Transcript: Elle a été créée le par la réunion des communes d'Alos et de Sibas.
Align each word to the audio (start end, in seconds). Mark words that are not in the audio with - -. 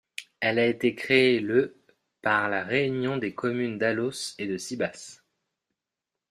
Elle 0.39 0.57
a 0.57 0.65
été 0.65 0.95
créée 0.95 1.39
le 1.39 1.75
par 2.23 2.49
la 2.49 2.63
réunion 2.63 3.17
des 3.17 3.35
communes 3.35 3.77
d'Alos 3.77 4.33
et 4.39 4.47
de 4.47 4.57
Sibas. 4.57 5.21